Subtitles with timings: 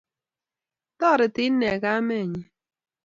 [0.99, 2.41] Toreti inne kamenyi